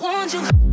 want 0.00 0.32
you. 0.34 0.67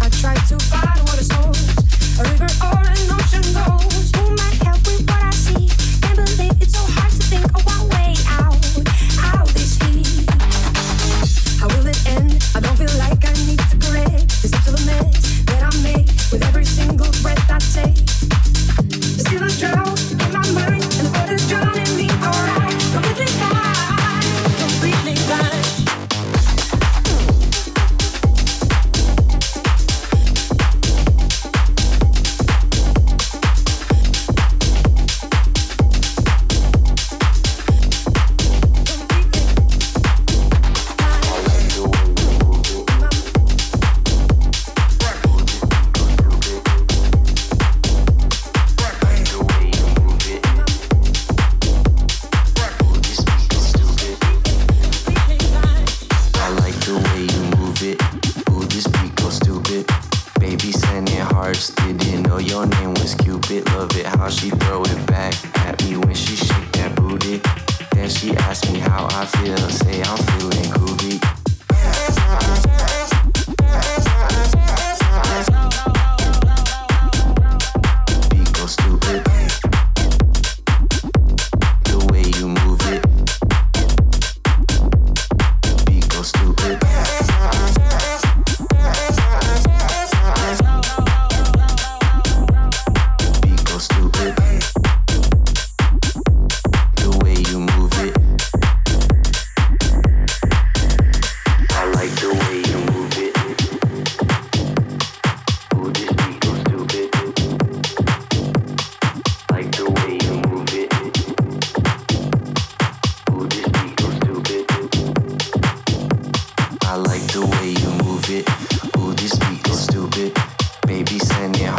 I 0.00 0.08
try 0.08 0.34
to 0.34 0.58
find 0.66 1.00
what 1.06 1.20
is 1.20 1.30
ours, 1.30 1.76
a 2.18 2.24
river 2.24 2.50
or 2.60 2.80
an 2.82 3.10
ocean 3.10 3.42
goes. 3.54 4.10
Who 4.16 4.34
might 4.34 4.71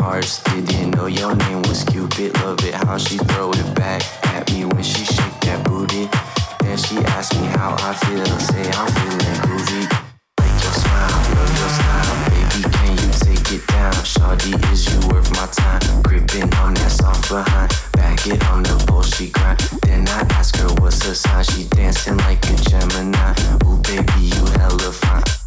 heart. 0.04 0.28
Didn't 0.46 0.92
know 0.96 1.08
your 1.08 1.36
name 1.36 1.62
was 1.64 1.84
Cupid. 1.86 2.36
Love 2.44 2.64
it 2.66 2.74
how 2.74 2.98
she 2.98 3.18
throw 3.30 3.52
it 3.52 3.70
back 3.76 4.02
at 4.36 4.52
me 4.52 4.66
when 4.66 4.84
she 4.84 5.04
shake 5.06 5.38
that 5.48 5.64
booty. 5.66 6.10
Then 6.64 6.78
she 6.78 6.98
asked 7.16 7.34
me 7.40 7.48
how 7.58 7.76
I 7.80 7.92
feel. 8.04 8.26
Say 8.50 8.66
I'm 8.80 8.90
feeling 8.98 9.40
groovy. 9.46 9.84
Like 10.40 10.58
your 10.64 10.76
smile, 10.82 11.20
love 11.36 11.54
your 11.60 11.72
style, 11.80 12.16
baby. 12.30 12.62
Can 12.78 12.92
you 13.04 13.12
take 13.26 13.48
it 13.56 13.64
down? 13.68 13.94
Shawty, 14.14 14.54
is 14.72 14.82
you 14.90 15.00
worth 15.10 15.30
my 15.40 15.48
time? 15.62 16.02
Gripping 16.02 16.50
on 16.62 16.74
that 16.80 16.92
soft 16.92 17.30
behind, 17.30 17.72
back 17.94 18.28
it 18.28 18.44
on 18.52 18.64
the 18.64 18.76
bull 18.88 19.04
she 19.04 19.30
grind. 19.30 19.60
Then 19.84 20.08
I 20.08 20.22
ask 20.38 20.56
her 20.58 20.70
what's 20.82 21.06
her 21.06 21.16
sign. 21.16 21.44
She 21.46 21.64
dancing 21.70 22.18
like 22.18 22.44
a 22.52 22.56
Gemini. 22.70 23.34
Ooh, 23.66 23.80
baby, 23.88 24.20
you 24.36 24.44
hella 24.60 24.92
fine. 24.92 25.43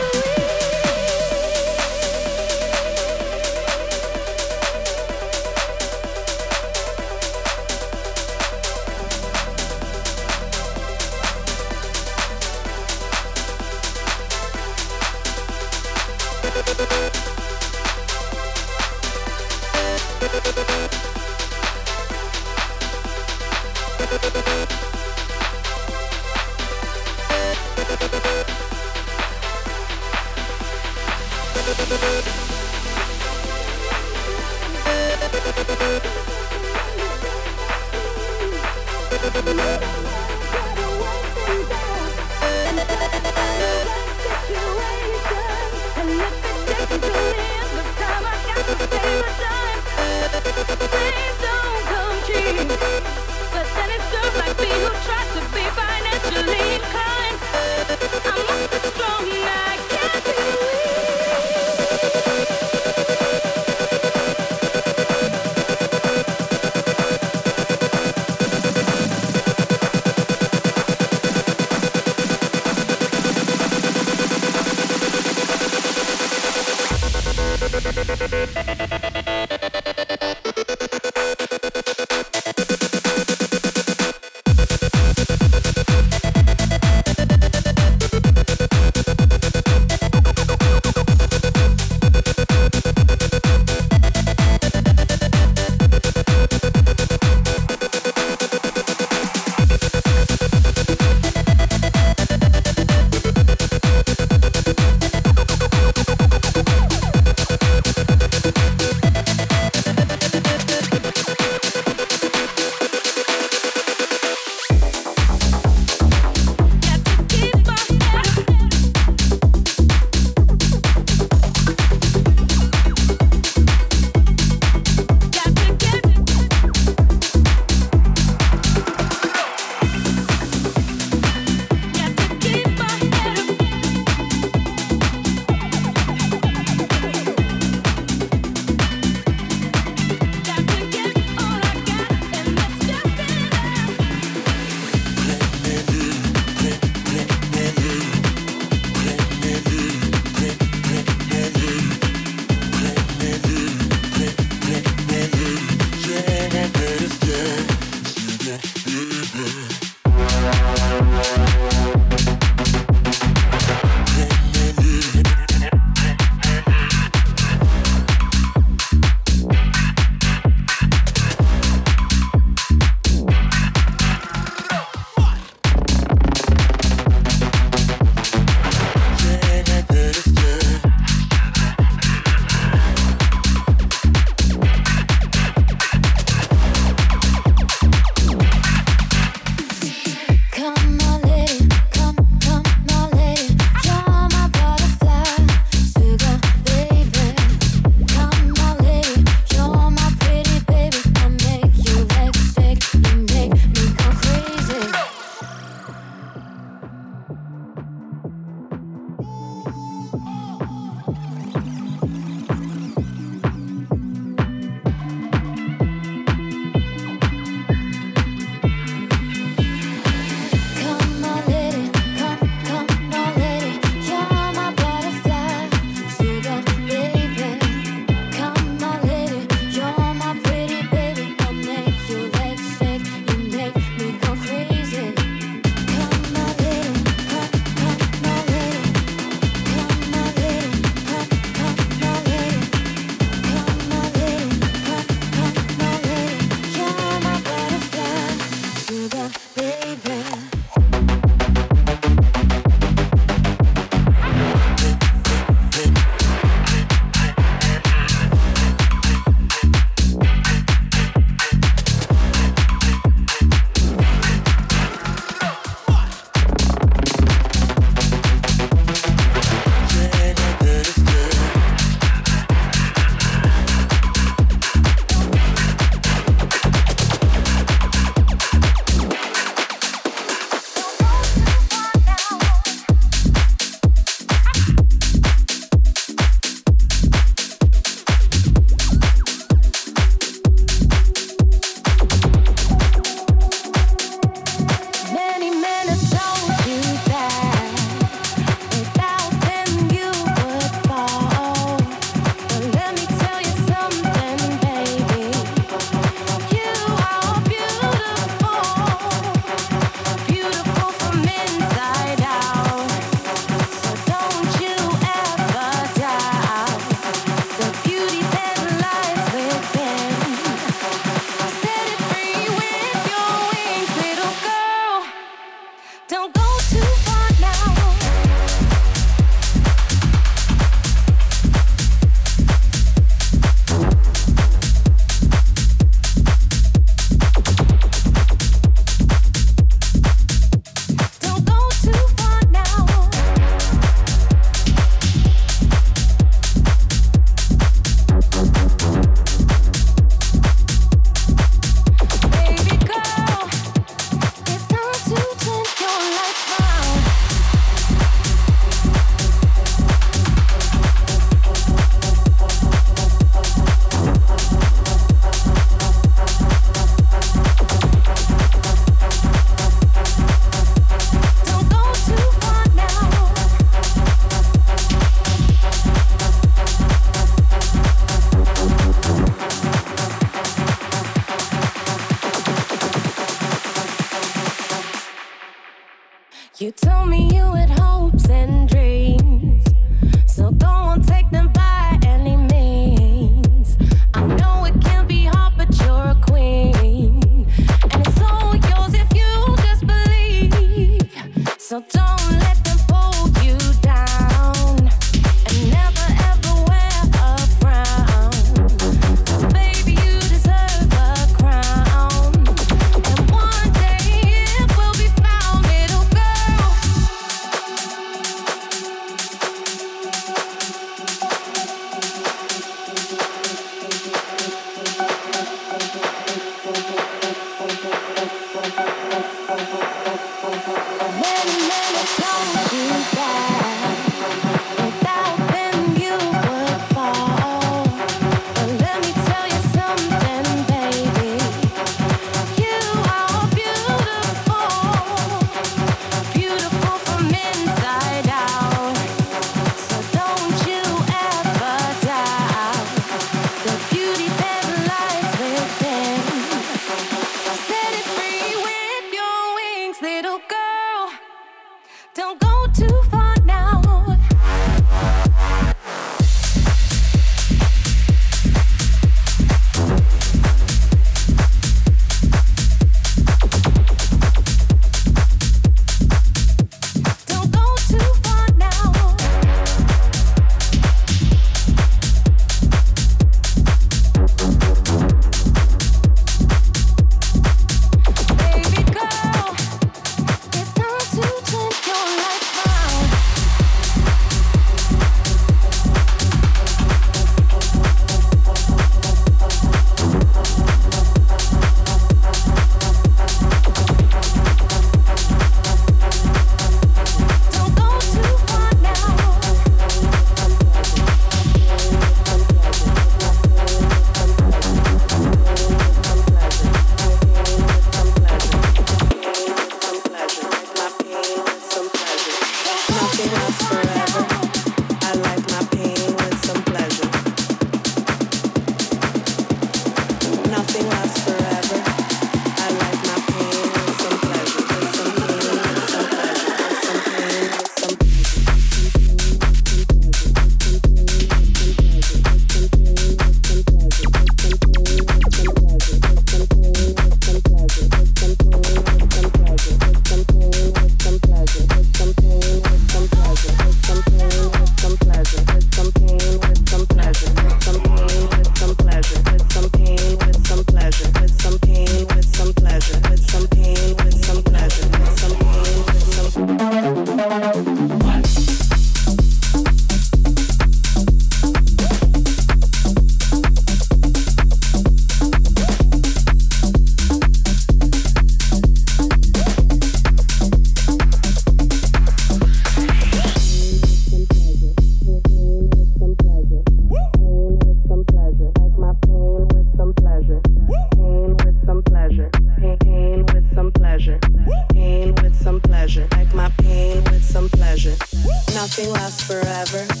nothing 598.71 598.93
lasts 598.93 599.23
forever. 599.23 600.00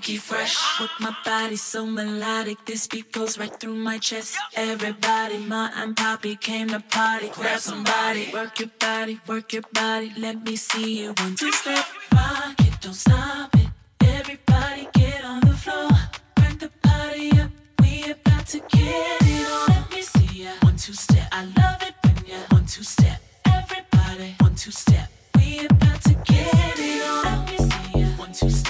funky 0.00 0.16
fresh. 0.16 0.80
With 0.80 0.90
my 0.98 1.14
body 1.24 1.56
so 1.56 1.84
melodic, 1.84 2.64
this 2.64 2.86
beat 2.86 3.12
goes 3.12 3.38
right 3.38 3.54
through 3.60 3.74
my 3.74 3.98
chest. 3.98 4.38
Everybody, 4.56 5.36
my 5.38 5.70
and 5.76 5.94
poppy 5.94 6.36
came 6.36 6.68
to 6.68 6.80
party. 6.80 7.28
Grab 7.34 7.58
somebody, 7.58 8.30
work 8.32 8.58
your 8.60 8.70
body, 8.78 9.20
work 9.26 9.52
your 9.52 9.62
body. 9.74 10.12
Let 10.16 10.42
me 10.42 10.56
see 10.56 11.02
you 11.02 11.12
one 11.18 11.36
two 11.36 11.52
step, 11.52 11.84
rock 12.14 12.54
it, 12.60 12.80
don't 12.80 12.94
stop 12.94 13.54
it. 13.56 13.68
Everybody, 14.00 14.88
get 14.94 15.22
on 15.24 15.40
the 15.40 15.54
floor, 15.54 15.90
crank 16.36 16.60
the 16.60 16.70
party 16.82 17.30
up. 17.38 17.50
We 17.80 18.10
about 18.10 18.46
to 18.46 18.60
get 18.60 19.16
it 19.20 19.46
on. 19.52 19.68
Let 19.68 19.90
me 19.90 20.02
see 20.02 20.44
ya 20.44 20.52
one 20.62 20.76
two 20.76 20.94
step. 20.94 21.28
I 21.30 21.44
love 21.44 21.82
it 21.82 21.94
when 22.04 22.26
ya 22.26 22.38
one 22.48 22.64
two 22.64 22.84
step. 22.84 23.20
Everybody, 23.44 24.34
one 24.40 24.54
two 24.54 24.70
step. 24.70 25.08
We 25.36 25.66
about 25.66 26.00
to 26.04 26.14
get 26.14 26.78
it 26.78 27.02
on. 27.02 27.24
Let 27.24 27.50
me 27.50 27.58
see 27.58 28.00
ya 28.00 28.06
one 28.16 28.32
two 28.32 28.48
step. 28.48 28.69